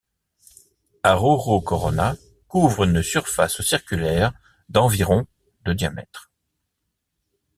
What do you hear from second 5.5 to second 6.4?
de diamètre.